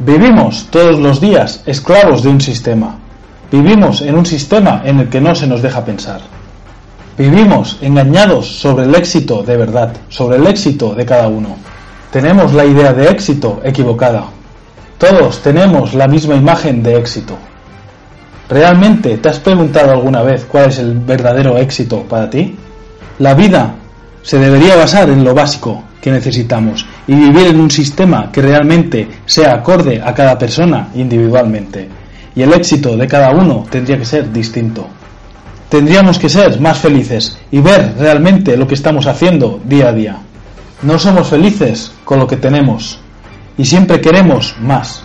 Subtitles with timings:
[0.00, 2.96] Vivimos todos los días esclavos de un sistema.
[3.50, 6.20] Vivimos en un sistema en el que no se nos deja pensar.
[7.18, 11.56] Vivimos engañados sobre el éxito de verdad, sobre el éxito de cada uno.
[12.12, 14.26] Tenemos la idea de éxito equivocada.
[14.98, 17.36] Todos tenemos la misma imagen de éxito.
[18.48, 22.56] ¿Realmente te has preguntado alguna vez cuál es el verdadero éxito para ti?
[23.18, 23.74] La vida
[24.22, 29.08] se debería basar en lo básico que necesitamos y vivir en un sistema que realmente
[29.24, 31.88] sea acorde a cada persona individualmente.
[32.36, 34.86] Y el éxito de cada uno tendría que ser distinto.
[35.70, 40.16] Tendríamos que ser más felices y ver realmente lo que estamos haciendo día a día.
[40.82, 43.00] No somos felices con lo que tenemos
[43.56, 45.02] y siempre queremos más.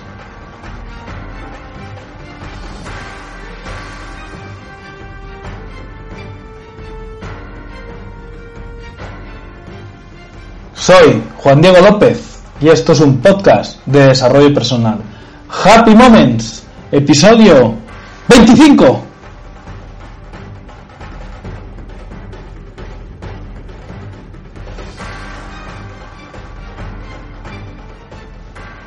[10.85, 14.97] Soy Juan Diego López y esto es un podcast de desarrollo personal.
[15.63, 17.75] Happy Moments, episodio
[18.27, 19.01] 25.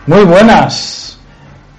[0.06, 1.18] Muy buenas.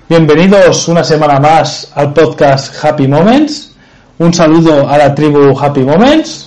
[0.10, 3.76] Bienvenidos una semana más al podcast Happy Moments.
[4.18, 6.47] Un saludo a la tribu Happy Moments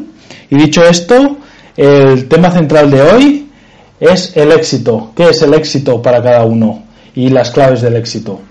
[0.49, 1.37] Y dicho esto,
[1.75, 3.49] el tema central de hoy
[3.99, 5.11] es el éxito.
[5.15, 6.83] ¿Qué es el éxito para cada uno?
[7.15, 8.41] Y las claves del éxito.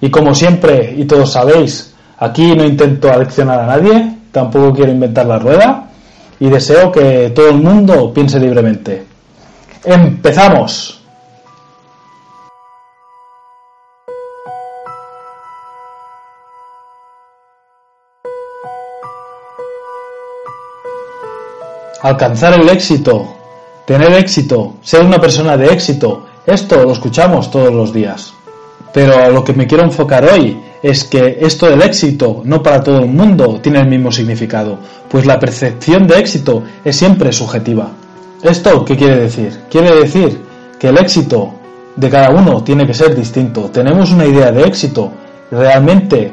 [0.00, 5.26] Y como siempre, y todos sabéis, aquí no intento aleccionar a nadie, tampoco quiero inventar
[5.26, 5.90] la rueda,
[6.40, 9.04] y deseo que todo el mundo piense libremente.
[9.84, 10.97] ¡Empezamos!
[22.02, 23.26] Alcanzar el éxito,
[23.86, 28.32] tener éxito, ser una persona de éxito, esto lo escuchamos todos los días.
[28.92, 33.00] Pero lo que me quiero enfocar hoy es que esto del éxito no para todo
[33.00, 34.78] el mundo tiene el mismo significado,
[35.08, 37.90] pues la percepción de éxito es siempre subjetiva.
[38.42, 39.60] ¿Esto qué quiere decir?
[39.70, 40.40] Quiere decir
[40.78, 41.54] que el éxito
[41.96, 43.70] de cada uno tiene que ser distinto.
[43.70, 45.10] Tenemos una idea de éxito
[45.50, 46.30] realmente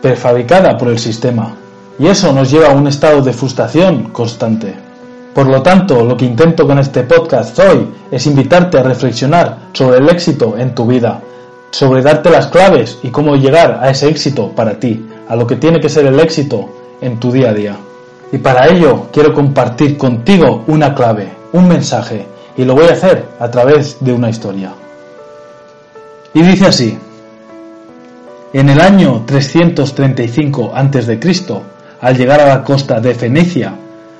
[0.00, 1.54] prefabricada por el sistema
[1.98, 4.85] y eso nos lleva a un estado de frustración constante.
[5.36, 9.98] Por lo tanto, lo que intento con este podcast hoy es invitarte a reflexionar sobre
[9.98, 11.20] el éxito en tu vida,
[11.70, 15.56] sobre darte las claves y cómo llegar a ese éxito para ti, a lo que
[15.56, 16.70] tiene que ser el éxito
[17.02, 17.76] en tu día a día.
[18.32, 22.26] Y para ello quiero compartir contigo una clave, un mensaje,
[22.56, 24.72] y lo voy a hacer a través de una historia.
[26.32, 26.98] Y dice así,
[28.54, 31.20] en el año 335 a.C.,
[32.00, 33.74] al llegar a la costa de Fenecia,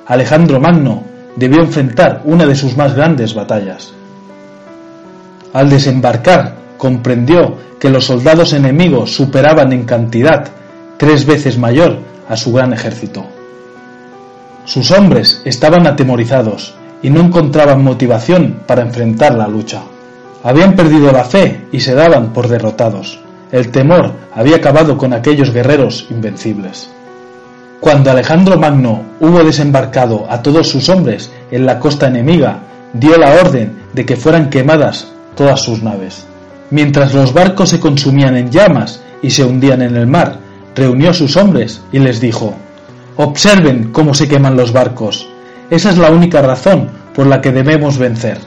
[0.07, 1.03] Alejandro Magno
[1.35, 3.93] debió enfrentar una de sus más grandes batallas.
[5.51, 10.47] Al desembarcar, comprendió que los soldados enemigos superaban en cantidad
[10.97, 13.25] tres veces mayor a su gran ejército.
[14.63, 19.81] Sus hombres estaban atemorizados y no encontraban motivación para enfrentar la lucha.
[20.41, 23.19] Habían perdido la fe y se daban por derrotados.
[23.51, 26.89] El temor había acabado con aquellos guerreros invencibles.
[27.79, 32.59] Cuando Alejandro Magno hubo desembarcado a todos sus hombres en la costa enemiga,
[32.93, 36.25] dio la orden de que fueran quemadas todas sus naves.
[36.71, 40.39] Mientras los barcos se consumían en llamas y se hundían en el mar,
[40.75, 42.55] reunió a sus hombres y les dijo,
[43.15, 45.29] Observen cómo se queman los barcos.
[45.69, 48.39] Esa es la única razón por la que debemos vencer,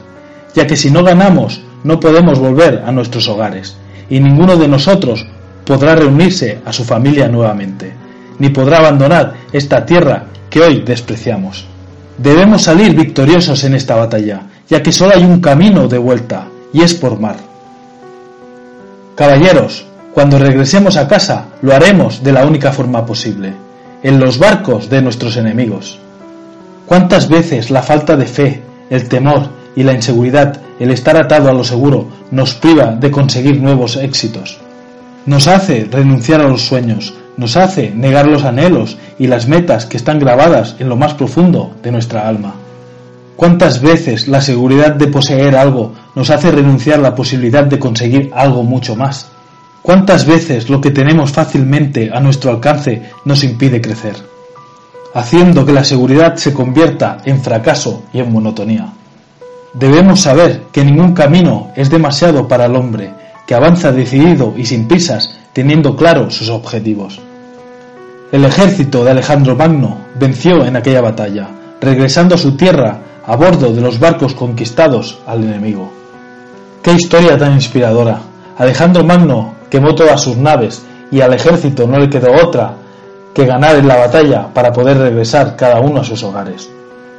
[0.53, 3.77] ya que si no ganamos no podemos volver a nuestros hogares,
[4.09, 5.25] y ninguno de nosotros
[5.65, 8.00] podrá reunirse a su familia nuevamente
[8.41, 11.67] ni podrá abandonar esta tierra que hoy despreciamos.
[12.17, 16.81] Debemos salir victoriosos en esta batalla, ya que solo hay un camino de vuelta, y
[16.81, 17.35] es por mar.
[19.13, 23.53] Caballeros, cuando regresemos a casa, lo haremos de la única forma posible,
[24.01, 25.99] en los barcos de nuestros enemigos.
[26.87, 31.53] ¿Cuántas veces la falta de fe, el temor y la inseguridad, el estar atado a
[31.53, 34.57] lo seguro, nos priva de conseguir nuevos éxitos?
[35.27, 39.97] Nos hace renunciar a los sueños, nos hace negar los anhelos y las metas que
[39.97, 42.53] están grabadas en lo más profundo de nuestra alma.
[43.35, 48.29] ¿Cuántas veces la seguridad de poseer algo nos hace renunciar a la posibilidad de conseguir
[48.35, 49.31] algo mucho más?
[49.81, 54.17] ¿Cuántas veces lo que tenemos fácilmente a nuestro alcance nos impide crecer?
[55.15, 58.93] Haciendo que la seguridad se convierta en fracaso y en monotonía.
[59.73, 63.09] Debemos saber que ningún camino es demasiado para el hombre,
[63.47, 67.19] que avanza decidido y sin prisas, teniendo claros sus objetivos.
[68.31, 71.49] El ejército de Alejandro Magno venció en aquella batalla,
[71.81, 75.91] regresando a su tierra a bordo de los barcos conquistados al enemigo.
[76.81, 78.21] ¡Qué historia tan inspiradora!
[78.57, 80.81] Alejandro Magno quemó todas sus naves
[81.11, 82.75] y al ejército no le quedó otra
[83.33, 86.69] que ganar en la batalla para poder regresar cada uno a sus hogares.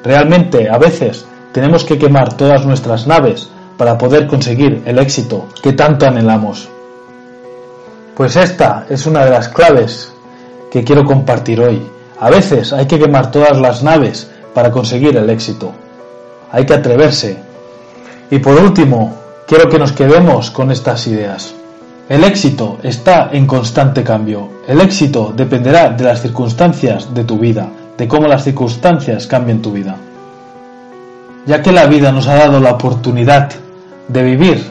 [0.03, 5.75] Realmente, a veces, tenemos que quemar todas nuestras naves para poder conseguir el éxito que
[5.75, 6.71] tanto anhelamos.
[8.17, 10.12] Pues esta es una de las claves
[10.73, 11.83] que quiero compartir hoy.
[12.19, 15.71] A veces hay que quemar todas las naves para conseguir el éxito.
[16.51, 17.37] Hay que atreverse.
[18.31, 19.15] Y por último,
[19.47, 21.55] quiero que nos quedemos con estas ideas.
[22.09, 24.49] El éxito está en constante cambio.
[24.67, 27.69] El éxito dependerá de las circunstancias de tu vida,
[27.99, 29.97] de cómo las circunstancias cambien tu vida.
[31.45, 33.51] Ya que la vida nos ha dado la oportunidad
[34.09, 34.65] de vivir,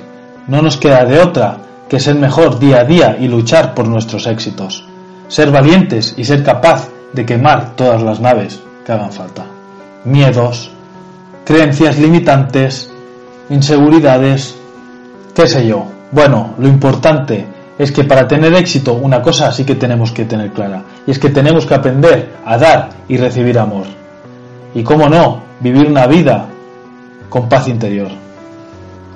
[0.48, 1.58] no nos queda de otra
[1.88, 4.86] que ser mejor día a día y luchar por nuestros éxitos.
[5.32, 9.46] Ser valientes y ser capaz de quemar todas las naves que hagan falta.
[10.04, 10.72] Miedos,
[11.46, 12.92] creencias limitantes,
[13.50, 14.58] inseguridades,
[15.34, 17.48] qué sé yo, bueno, lo importante
[17.80, 21.18] es que para tener éxito una cosa sí que tenemos que tener clara, y es
[21.18, 23.86] que tenemos que aprender a dar y recibir amor.
[24.76, 26.46] Y cómo no, vivir una vida
[27.30, 28.10] con paz interior.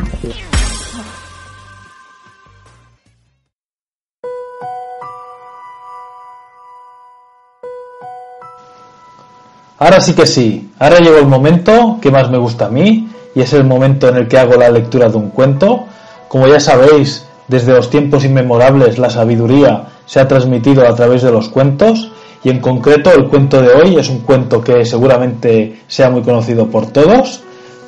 [9.79, 13.41] Ahora sí que sí, ahora llegó el momento que más me gusta a mí y
[13.41, 15.85] es el momento en el que hago la lectura de un cuento.
[16.29, 21.31] Como ya sabéis, desde los tiempos inmemorables la sabiduría se ha transmitido a través de
[21.31, 22.11] los cuentos
[22.45, 26.69] y en concreto el cuento de hoy es un cuento que seguramente sea muy conocido
[26.69, 27.43] por todos,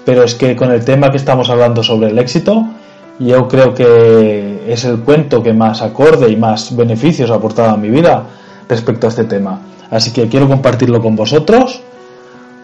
[0.05, 2.65] pero es que con el tema que estamos hablando sobre el éxito,
[3.19, 7.77] yo creo que es el cuento que más acorde y más beneficios ha aportado a
[7.77, 8.25] mi vida
[8.67, 9.61] respecto a este tema.
[9.91, 11.83] Así que quiero compartirlo con vosotros.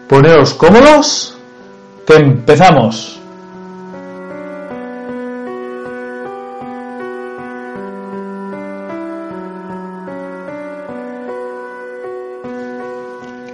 [0.09, 1.37] Poneos cómodos,
[2.07, 3.19] que empezamos.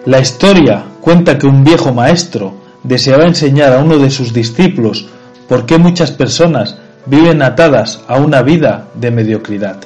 [0.10, 5.06] La historia cuenta que un viejo maestro deseaba enseñar a uno de sus discípulos
[5.48, 9.78] por qué muchas personas viven atadas a una vida de mediocridad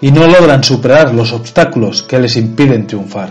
[0.00, 3.28] y no logran superar los obstáculos que les impiden triunfar.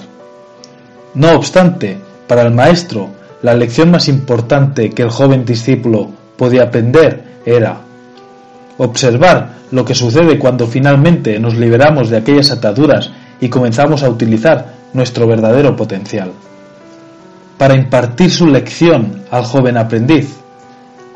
[1.15, 3.09] No obstante, para el maestro,
[3.41, 7.81] la lección más importante que el joven discípulo podía aprender era
[8.77, 13.09] observar lo que sucede cuando finalmente nos liberamos de aquellas ataduras
[13.41, 16.31] y comenzamos a utilizar nuestro verdadero potencial.
[17.57, 20.37] Para impartir su lección al joven aprendiz,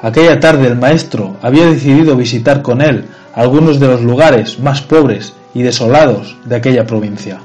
[0.01, 5.33] aquella tarde el maestro había decidido visitar con él algunos de los lugares más pobres
[5.53, 7.39] y desolados de aquella provincia.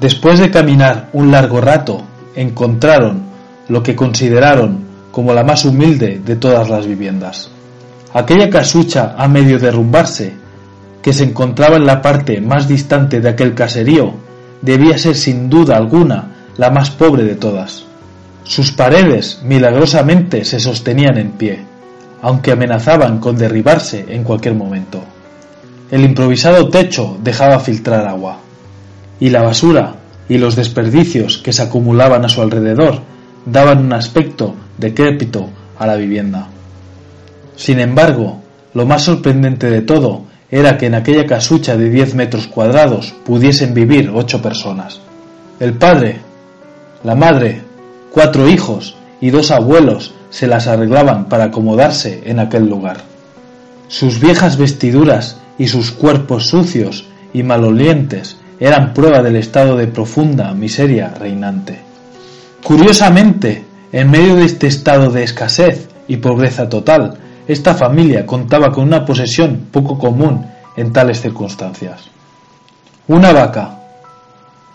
[0.00, 2.02] Después de caminar un largo rato,
[2.34, 3.22] encontraron
[3.68, 7.50] lo que consideraron como la más humilde de todas las viviendas.
[8.12, 10.34] Aquella casucha a medio derrumbarse,
[11.02, 14.14] que se encontraba en la parte más distante de aquel caserío,
[14.62, 17.84] debía ser sin duda alguna la más pobre de todas.
[18.44, 21.60] Sus paredes milagrosamente se sostenían en pie,
[22.22, 25.02] aunque amenazaban con derribarse en cualquier momento.
[25.90, 28.38] El improvisado techo dejaba filtrar agua,
[29.18, 29.94] y la basura
[30.28, 33.00] y los desperdicios que se acumulaban a su alrededor
[33.44, 35.48] daban un aspecto decrépito
[35.78, 36.48] a la vivienda.
[37.56, 38.40] Sin embargo,
[38.74, 43.72] lo más sorprendente de todo era que en aquella casucha de diez metros cuadrados pudiesen
[43.74, 45.00] vivir ocho personas.
[45.60, 46.20] El padre,
[47.04, 47.62] la madre,
[48.10, 52.98] cuatro hijos y dos abuelos se las arreglaban para acomodarse en aquel lugar.
[53.88, 60.52] Sus viejas vestiduras y sus cuerpos sucios y malolientes eran prueba del estado de profunda
[60.54, 61.78] miseria reinante.
[62.62, 67.18] Curiosamente, en medio de este estado de escasez y pobreza total,
[67.50, 72.08] esta familia contaba con una posesión poco común en tales circunstancias.
[73.08, 73.76] Una vaca,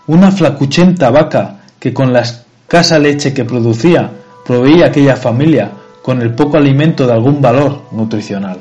[0.08, 4.10] una flacuchenta vaca que con la escasa leche que producía
[4.44, 5.70] proveía a aquella familia
[6.02, 8.58] con el poco alimento de algún valor nutricional.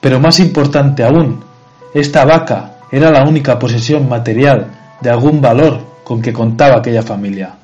[0.00, 1.44] Pero más importante aún,
[1.92, 4.68] esta vaca era la única posesión material
[5.02, 7.56] de algún valor con que contaba aquella familia.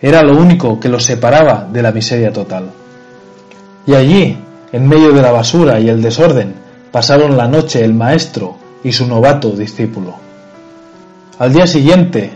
[0.00, 2.72] Era lo único que los separaba de la miseria total.
[3.86, 4.36] Y allí,
[4.72, 6.54] en medio de la basura y el desorden,
[6.92, 10.14] pasaron la noche el maestro y su novato discípulo.
[11.38, 12.30] Al día siguiente,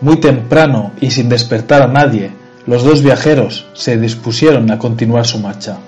[0.00, 2.32] muy temprano y sin despertar a nadie,
[2.66, 5.78] los dos viajeros se dispusieron a continuar su marcha.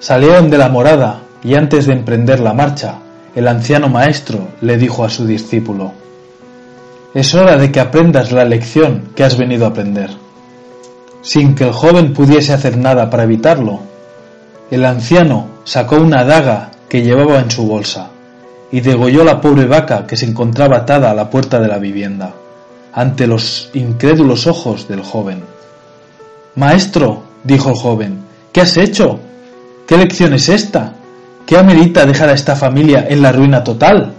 [0.00, 2.98] Salieron de la morada y antes de emprender la marcha,
[3.34, 5.92] el anciano maestro le dijo a su discípulo,
[7.14, 10.10] Es hora de que aprendas la lección que has venido a aprender.
[11.22, 13.80] Sin que el joven pudiese hacer nada para evitarlo,
[14.74, 18.08] el anciano sacó una daga que llevaba en su bolsa
[18.72, 22.34] y degolló la pobre vaca que se encontraba atada a la puerta de la vivienda,
[22.92, 25.44] ante los incrédulos ojos del joven.
[26.56, 29.20] Maestro, dijo el joven, ¿qué has hecho?
[29.86, 30.94] ¿Qué lección es esta?
[31.46, 34.12] ¿Qué amerita dejar a esta familia en la ruina total?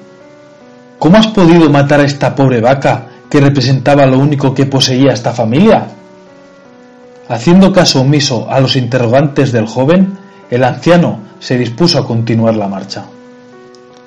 [1.00, 5.34] ¿Cómo has podido matar a esta pobre vaca que representaba lo único que poseía esta
[5.34, 5.86] familia?
[7.28, 12.68] Haciendo caso omiso a los interrogantes del joven, el anciano se dispuso a continuar la
[12.68, 13.06] marcha.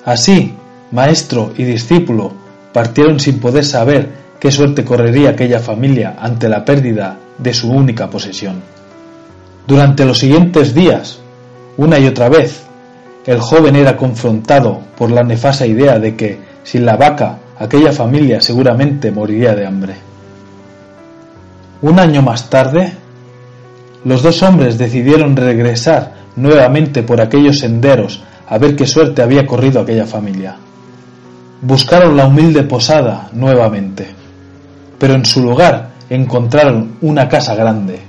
[0.04, 0.54] Así,
[0.92, 2.32] maestro y discípulo
[2.72, 8.08] partieron sin poder saber qué suerte correría aquella familia ante la pérdida de su única
[8.08, 8.62] posesión.
[9.66, 11.18] Durante los siguientes días,
[11.76, 12.62] una y otra vez,
[13.26, 18.40] el joven era confrontado por la nefasta idea de que, sin la vaca, aquella familia
[18.40, 19.94] seguramente moriría de hambre.
[21.82, 22.92] Un año más tarde,
[24.08, 29.82] los dos hombres decidieron regresar nuevamente por aquellos senderos a ver qué suerte había corrido
[29.82, 30.56] aquella familia.
[31.60, 34.06] Buscaron la humilde posada nuevamente,
[34.98, 38.00] pero en su lugar encontraron una casa grande.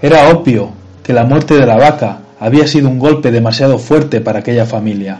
[0.00, 0.70] Era obvio
[1.02, 5.18] que la muerte de la vaca había sido un golpe demasiado fuerte para aquella familia,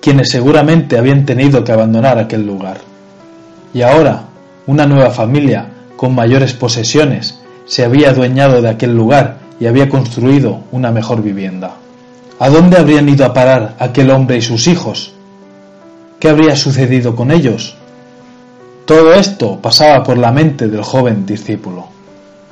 [0.00, 2.76] quienes seguramente habían tenido que abandonar aquel lugar.
[3.74, 4.26] Y ahora,
[4.68, 5.66] una nueva familia,
[5.96, 11.74] con mayores posesiones, se había adueñado de aquel lugar y había construido una mejor vivienda.
[12.38, 15.12] ¿A dónde habrían ido a parar aquel hombre y sus hijos?
[16.20, 17.76] ¿Qué habría sucedido con ellos?
[18.84, 21.88] Todo esto pasaba por la mente del joven discípulo,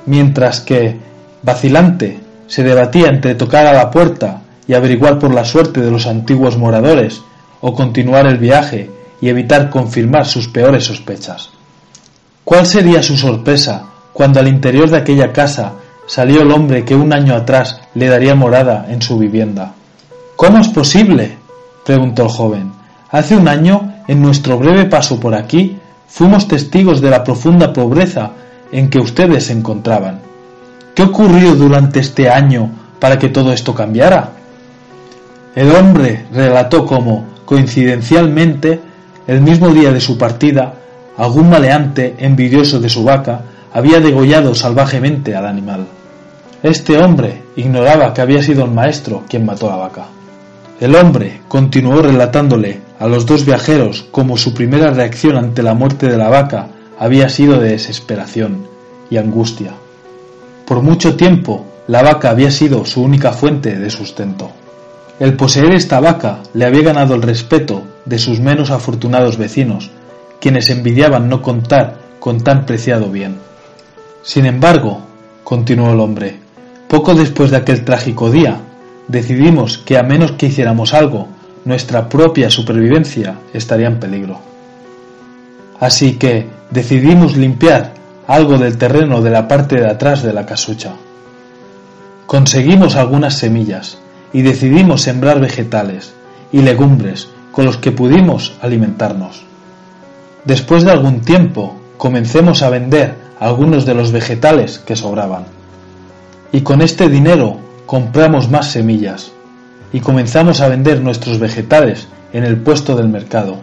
[0.05, 0.97] mientras que,
[1.43, 6.07] vacilante, se debatía entre tocar a la puerta y averiguar por la suerte de los
[6.07, 7.21] antiguos moradores,
[7.61, 8.91] o continuar el viaje
[9.21, 11.49] y evitar confirmar sus peores sospechas.
[12.43, 15.73] ¿Cuál sería su sorpresa cuando al interior de aquella casa
[16.07, 19.73] salió el hombre que un año atrás le daría morada en su vivienda?
[20.37, 21.37] ¿Cómo es posible?
[21.85, 22.71] preguntó el joven.
[23.11, 28.31] Hace un año, en nuestro breve paso por aquí, fuimos testigos de la profunda pobreza
[28.71, 30.21] en que ustedes se encontraban.
[30.95, 34.29] ¿Qué ocurrió durante este año para que todo esto cambiara?
[35.55, 38.79] El hombre relató cómo, coincidencialmente,
[39.27, 40.73] el mismo día de su partida,
[41.17, 43.41] algún maleante, envidioso de su vaca,
[43.75, 45.85] había degollado salvajemente al animal.
[46.63, 50.05] Este hombre ignoraba que había sido el maestro quien mató a la vaca.
[50.79, 56.07] El hombre continuó relatándole a los dos viajeros cómo su primera reacción ante la muerte
[56.07, 58.65] de la vaca había sido de desesperación
[59.09, 59.73] y angustia.
[60.65, 64.51] Por mucho tiempo, la vaca había sido su única fuente de sustento.
[65.19, 69.91] El poseer esta vaca le había ganado el respeto de sus menos afortunados vecinos,
[70.39, 73.35] quienes envidiaban no contar con tan preciado bien.
[74.25, 75.01] Sin embargo,
[75.43, 76.39] continuó el hombre,
[76.87, 78.57] poco después de aquel trágico día,
[79.07, 81.27] decidimos que a menos que hiciéramos algo,
[81.63, 84.39] nuestra propia supervivencia estaría en peligro.
[85.79, 87.93] Así que decidimos limpiar
[88.25, 90.93] algo del terreno de la parte de atrás de la casucha.
[92.25, 93.99] Conseguimos algunas semillas
[94.33, 96.13] y decidimos sembrar vegetales
[96.51, 99.43] y legumbres con los que pudimos alimentarnos.
[100.45, 105.45] Después de algún tiempo, comencemos a vender algunos de los vegetales que sobraban.
[106.51, 109.31] Y con este dinero compramos más semillas
[109.91, 113.57] y comenzamos a vender nuestros vegetales en el puesto del mercado.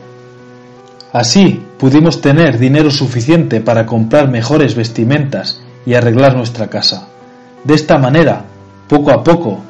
[1.13, 7.09] Así pudimos tener dinero suficiente para comprar mejores vestimentas y arreglar nuestra casa.
[7.65, 8.45] De esta manera,
[8.89, 9.61] poco a poco,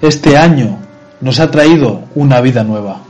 [0.00, 0.78] este año
[1.20, 3.00] nos ha traído una vida nueva.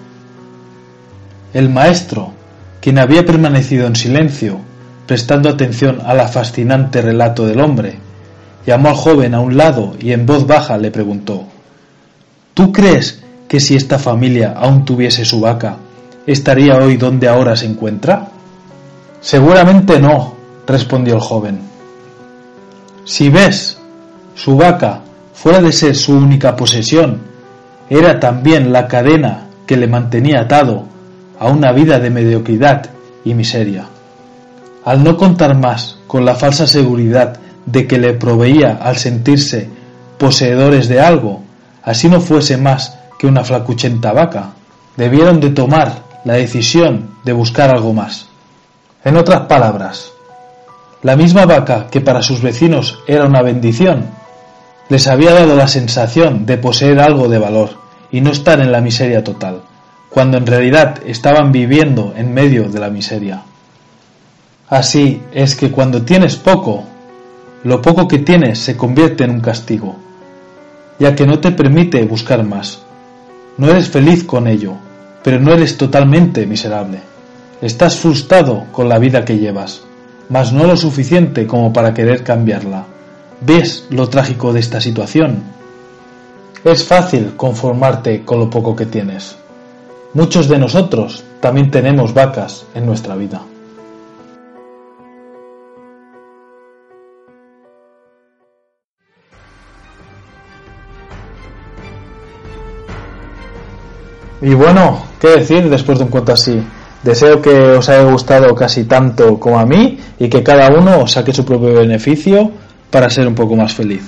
[1.53, 2.33] El maestro,
[2.81, 4.61] quien había permanecido en silencio,
[5.07, 7.99] prestando atención a la fascinante relato del hombre,
[8.67, 11.47] llamó al joven a un lado y en voz baja le preguntó
[12.55, 15.77] ¿Tú crees que si esta familia aún tuviese su vaca,
[16.27, 18.29] estaría hoy donde ahora se encuentra?
[19.21, 20.35] Seguramente no,
[20.67, 21.59] respondió el joven.
[23.05, 23.79] Si ves,
[24.37, 25.01] su vaca,
[25.35, 27.23] fuera de ser su única posesión,
[27.91, 30.85] era también la cadena que le mantenía atado
[31.39, 32.87] a una vida de mediocridad
[33.25, 33.87] y miseria.
[34.85, 39.69] Al no contar más con la falsa seguridad de que le proveía al sentirse
[40.19, 41.43] poseedores de algo,
[41.83, 44.51] así no fuese más que una flacuchenta vaca,
[44.97, 48.27] debieron de tomar la decisión de buscar algo más.
[49.05, 50.13] En otras palabras,
[51.03, 54.07] la misma vaca que para sus vecinos era una bendición,
[54.89, 57.71] les había dado la sensación de poseer algo de valor
[58.11, 59.63] y no estar en la miseria total,
[60.11, 63.43] cuando en realidad estaban viviendo en medio de la miseria.
[64.75, 66.83] Así es que cuando tienes poco,
[67.63, 69.95] lo poco que tienes se convierte en un castigo,
[70.99, 72.83] ya que no te permite buscar más.
[73.57, 74.73] No eres feliz con ello,
[75.23, 76.99] pero no eres totalmente miserable.
[77.63, 79.83] Estás frustrado con la vida que llevas,
[80.29, 82.85] mas no lo suficiente como para querer cambiarla.
[83.43, 85.39] ¿Ves lo trágico de esta situación?
[86.65, 89.37] Es fácil conformarte con lo poco que tienes.
[90.15, 93.41] Muchos de nosotros también tenemos vacas en nuestra vida.
[104.45, 106.63] Y bueno, ¿qué decir después de un cuento así?
[107.03, 111.33] Deseo que os haya gustado casi tanto como a mí y que cada uno saque
[111.33, 112.51] su propio beneficio
[112.91, 114.03] para ser un poco más feliz.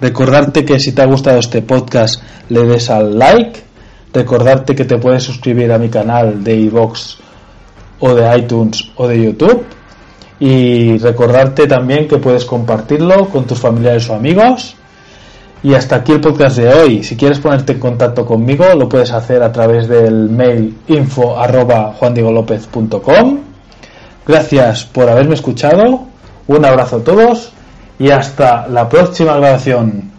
[0.00, 3.64] Recordarte que si te ha gustado este podcast le des al like.
[4.14, 7.18] Recordarte que te puedes suscribir a mi canal de iVoox
[8.00, 9.62] o de iTunes o de YouTube.
[10.40, 14.74] Y recordarte también que puedes compartirlo con tus familiares o amigos
[15.62, 17.02] y hasta aquí el podcast de hoy.
[17.02, 21.94] Si quieres ponerte en contacto conmigo, lo puedes hacer a través del mail info arroba
[24.26, 26.06] Gracias por haberme escuchado.
[26.48, 27.52] Un abrazo a todos
[27.98, 30.15] y hasta la próxima grabación.